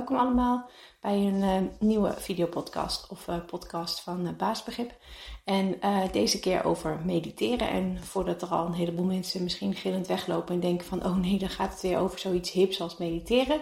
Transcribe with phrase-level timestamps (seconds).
[0.00, 0.70] Welkom allemaal
[1.00, 4.92] bij een uh, nieuwe videopodcast of uh, podcast van uh, Baasbegrip.
[5.44, 5.80] En
[6.12, 7.70] deze keer over mediteren.
[7.70, 11.04] En voordat er al een heleboel mensen misschien gillend weglopen en denken van...
[11.04, 13.60] oh nee, dan gaat het weer over zoiets hips als mediteren.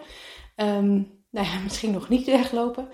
[0.57, 2.89] Um, nou ja, misschien nog niet weglopen.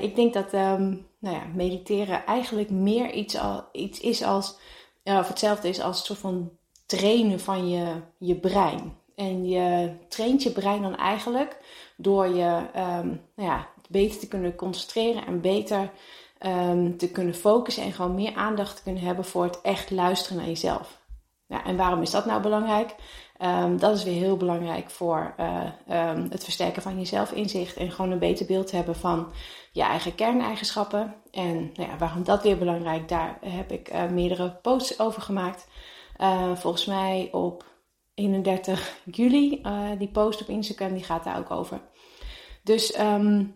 [0.00, 4.58] ik denk dat um, nou ja, mediteren eigenlijk meer iets, al, iets is als...
[5.04, 6.50] of hetzelfde is als een soort van
[6.86, 8.96] trainen van je, je brein.
[9.18, 11.56] En je traint je brein dan eigenlijk
[11.96, 15.90] door je um, nou ja, beter te kunnen concentreren en beter
[16.46, 20.36] um, te kunnen focussen en gewoon meer aandacht te kunnen hebben voor het echt luisteren
[20.36, 21.00] naar jezelf.
[21.46, 22.94] Ja, en waarom is dat nou belangrijk?
[23.40, 28.10] Um, dat is weer heel belangrijk voor uh, het versterken van je zelfinzicht en gewoon
[28.10, 29.32] een beter beeld hebben van
[29.72, 31.14] je eigen kerneigenschappen.
[31.30, 35.68] En nou ja, waarom dat weer belangrijk, daar heb ik uh, meerdere posts over gemaakt.
[36.20, 37.64] Uh, volgens mij op
[38.18, 39.60] 31 juli.
[39.62, 41.80] Uh, die post op Instagram die gaat daar ook over.
[42.62, 43.54] Dus um,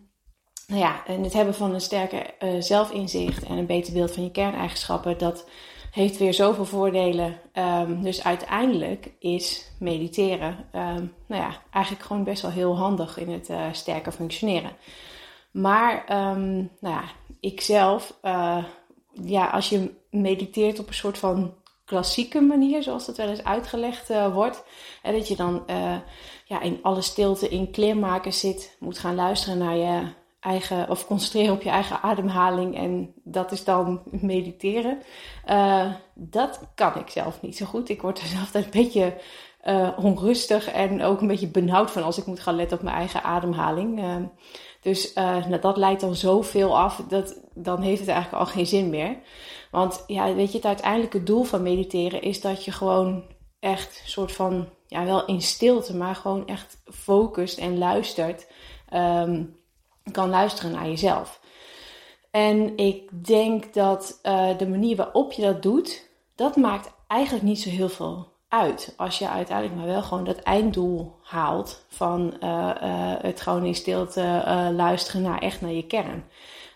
[0.67, 4.23] nou ja, en het hebben van een sterker uh, zelfinzicht en een beter beeld van
[4.23, 5.49] je kerneigenschappen, dat
[5.91, 7.39] heeft weer zoveel voordelen.
[7.53, 13.29] Um, dus uiteindelijk is mediteren, um, nou ja, eigenlijk gewoon best wel heel handig in
[13.29, 14.71] het uh, sterker functioneren.
[15.51, 17.03] Maar, nou ja,
[17.39, 18.17] ik zelf,
[19.23, 21.53] ja, als je mediteert op een soort van
[21.85, 24.63] klassieke manier, zoals dat wel eens uitgelegd uh, wordt.
[25.01, 25.95] En dat je dan uh,
[26.45, 30.07] ja, in alle stilte in kleermaken zit, moet gaan luisteren naar je
[30.39, 32.77] eigen, of concentreren op je eigen ademhaling.
[32.77, 35.01] En dat is dan mediteren.
[35.49, 37.89] Uh, dat kan ik zelf niet zo goed.
[37.89, 39.13] Ik word er zelf een beetje
[39.97, 43.23] onrustig en ook een beetje benauwd van als ik moet gaan letten op mijn eigen
[43.23, 44.03] ademhaling.
[44.83, 48.89] Dus nou, dat leidt dan zoveel af, dat, dan heeft het eigenlijk al geen zin
[48.89, 49.17] meer.
[49.71, 53.23] Want ja, weet je, het uiteindelijke doel van mediteren is dat je gewoon
[53.59, 58.47] echt soort van, ja, wel in stilte, maar gewoon echt focust en luistert.
[58.93, 59.61] Um,
[60.11, 61.41] kan luisteren naar jezelf.
[62.31, 67.61] En ik denk dat uh, de manier waarop je dat doet, dat maakt eigenlijk niet
[67.61, 68.93] zo heel veel uit.
[68.97, 73.75] Als je uiteindelijk maar wel gewoon dat einddoel haalt van uh, uh, het gewoon in
[73.75, 74.43] stilte
[74.75, 76.23] luisteren naar echt naar je kern.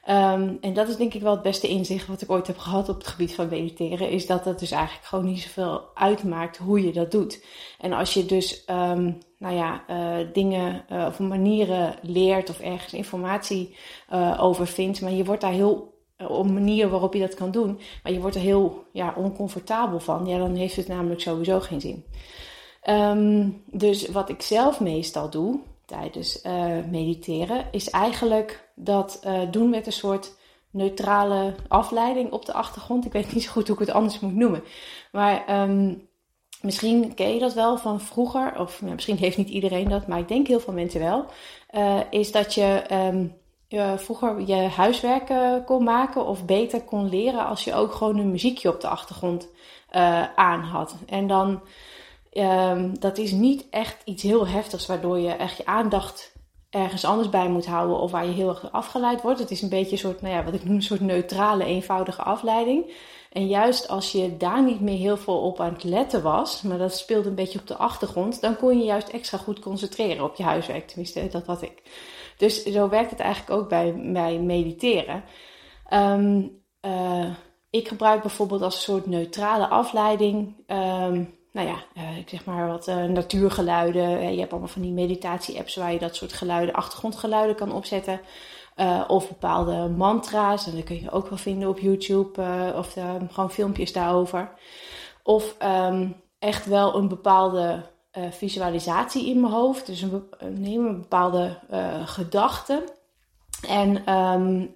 [0.09, 2.89] Um, en dat is denk ik wel het beste inzicht wat ik ooit heb gehad
[2.89, 4.09] op het gebied van mediteren.
[4.09, 7.45] Is dat het dus eigenlijk gewoon niet zoveel uitmaakt hoe je dat doet.
[7.79, 12.93] En als je dus, um, nou ja, uh, dingen uh, of manieren leert of ergens
[12.93, 13.75] informatie
[14.13, 15.01] uh, over vindt.
[15.01, 17.79] Maar je wordt daar heel, op een manier waarop je dat kan doen.
[18.03, 20.25] Maar je wordt er heel ja, oncomfortabel van.
[20.25, 22.05] Ja, dan heeft het namelijk sowieso geen zin.
[22.89, 26.41] Um, dus wat ik zelf meestal doe tijdens
[26.89, 30.35] mediteren is eigenlijk dat uh, doen met een soort
[30.71, 33.05] neutrale afleiding op de achtergrond.
[33.05, 34.63] Ik weet niet zo goed hoe ik het anders moet noemen.
[35.11, 36.09] Maar um,
[36.61, 40.19] misschien ken je dat wel van vroeger, of ja, misschien heeft niet iedereen dat, maar
[40.19, 41.25] ik denk heel veel mensen wel.
[42.09, 43.35] Is dat je um,
[43.69, 48.17] uh, vroeger je huiswerk uh, kon maken of beter kon leren als je ook gewoon
[48.17, 49.47] een muziekje op de achtergrond
[50.35, 50.95] aan had.
[51.05, 51.61] En dan,
[52.33, 56.36] um, dat is niet echt iets heel heftigs waardoor je echt je aandacht
[56.77, 59.39] ergens anders bij moet houden of waar je heel erg afgeleid wordt.
[59.39, 62.21] Het is een beetje een soort, nou ja, wat ik noem een soort neutrale, eenvoudige
[62.21, 62.91] afleiding.
[63.31, 66.77] En juist als je daar niet meer heel veel op aan het letten was, maar
[66.77, 70.35] dat speelde een beetje op de achtergrond, dan kon je juist extra goed concentreren op
[70.35, 70.87] je huiswerk.
[70.87, 71.81] Tenminste, dat had ik.
[72.37, 75.23] Dus zo werkt het eigenlijk ook bij, bij mediteren.
[75.93, 77.29] Um, uh,
[77.69, 82.67] ik gebruik bijvoorbeeld als een soort neutrale afleiding um, nou ja, uh, ik zeg maar
[82.67, 84.33] wat uh, natuurgeluiden.
[84.33, 88.19] je hebt allemaal van die meditatie-apps waar je dat soort geluiden, achtergrondgeluiden kan opzetten.
[89.07, 90.67] Of bepaalde mantra's.
[90.67, 92.41] En dat kun je ook wel vinden op YouTube.
[92.75, 92.95] of
[93.31, 94.51] gewoon filmpjes daarover.
[95.23, 97.83] Of um, echt wel een bepaalde
[98.29, 99.85] visualisatie in mijn hoofd.
[99.85, 101.59] Dus een, een bepaalde
[102.05, 102.83] gedachte.
[103.67, 104.75] En um,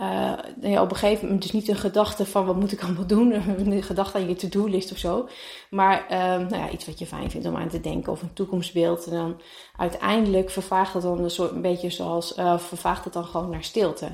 [0.00, 3.06] uh, ja, op een gegeven moment dus niet een gedachte van wat moet ik allemaal
[3.06, 3.32] doen,
[3.72, 5.28] een gedachte aan je to-do-list of zo,
[5.70, 8.32] maar uh, nou ja, iets wat je fijn vindt om aan te denken of een
[8.32, 9.06] toekomstbeeld.
[9.06, 9.40] En dan
[9.76, 13.64] uiteindelijk vervaagt het dan een soort een beetje zoals, uh, vervaagt het dan gewoon naar
[13.64, 14.08] stilte.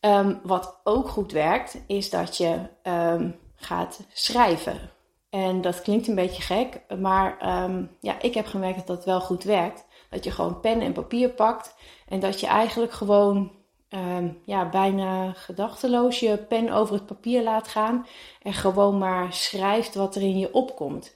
[0.00, 4.90] Um, wat ook goed werkt, is dat je um, gaat schrijven.
[5.30, 9.20] En dat klinkt een beetje gek, maar um, ja, ik heb gemerkt dat dat wel
[9.20, 9.84] goed werkt.
[10.10, 11.74] Dat je gewoon pen en papier pakt
[12.08, 13.55] en dat je eigenlijk gewoon
[13.88, 18.06] ehm, ja, bijna gedachteloos je pen over het papier laat gaan
[18.42, 21.14] en gewoon maar schrijft wat er in je opkomt.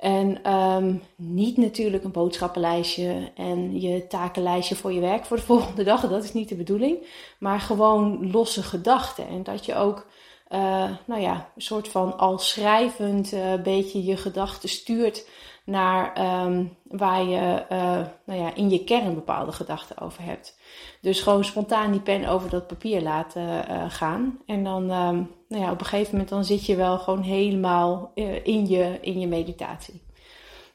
[0.00, 5.84] En ehm, niet natuurlijk een boodschappenlijstje en je takenlijstje voor je werk voor de volgende
[5.84, 6.08] dag.
[6.08, 7.06] Dat is niet de bedoeling.
[7.38, 9.28] Maar gewoon losse gedachten.
[9.28, 10.06] En dat je ook,
[10.50, 15.28] uh, nou ja, een soort van al schrijvend uh, beetje je gedachten stuurt
[15.64, 20.58] naar um, waar je uh, nou ja, in je kern bepaalde gedachten over hebt.
[21.00, 24.38] Dus gewoon spontaan die pen over dat papier laten gaan.
[24.46, 28.12] En dan um, nou ja, op een gegeven moment dan zit je wel gewoon helemaal
[28.42, 30.02] in, je, in je meditatie.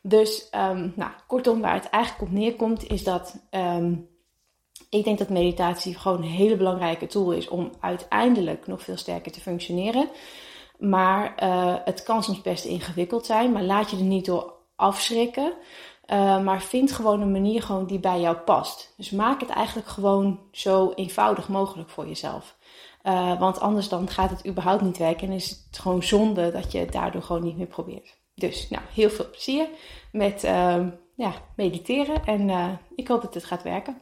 [0.02, 3.36] Dus um, nou, kortom, waar het eigenlijk op neerkomt, is dat
[4.96, 9.32] ik denk dat meditatie gewoon een hele belangrijke tool is om uiteindelijk nog veel sterker
[9.32, 10.10] te functioneren.
[10.80, 15.54] Maar uh, het kan soms best ingewikkeld zijn, maar laat je er niet door afschrikken.
[16.12, 18.94] Uh, maar vind gewoon een manier gewoon die bij jou past.
[18.98, 22.58] Dus maak het eigenlijk gewoon zo eenvoudig mogelijk voor jezelf.
[23.04, 26.72] Uh, want anders dan gaat het überhaupt niet werken en is het gewoon zonde dat
[26.72, 28.18] je het daardoor gewoon niet meer probeert.
[28.36, 29.68] Dus nou, heel veel plezier
[30.12, 34.02] met uh, ja, mediteren en ik hoop dat het gaat werken.